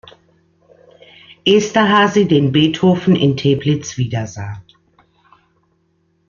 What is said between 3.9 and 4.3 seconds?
wieder